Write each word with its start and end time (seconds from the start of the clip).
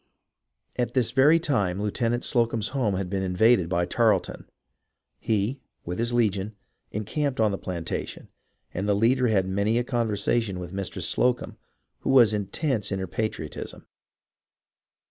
At 0.77 0.95
this 0.95 1.11
very 1.11 1.37
time 1.39 1.79
Lieutenant 1.79 2.23
Slocumb's 2.23 2.69
home 2.69 2.95
had 2.95 3.07
been 3.07 3.21
invaded 3.21 3.69
by 3.69 3.85
Tarleton. 3.85 4.49
He, 5.19 5.59
with 5.85 5.99
his 5.99 6.11
legion, 6.11 6.55
encamped 6.91 7.39
on 7.39 7.51
the 7.51 7.59
plantation, 7.59 8.27
and 8.73 8.89
the 8.89 8.95
leader 8.95 9.27
had 9.27 9.45
many 9.45 9.77
a 9.77 9.83
conversation 9.83 10.59
with 10.59 10.73
Mistress 10.73 11.07
Slocumb, 11.07 11.55
who 11.99 12.09
was 12.09 12.33
intense 12.33 12.91
in 12.91 12.97
her 12.97 13.05
patriotism. 13.05 13.85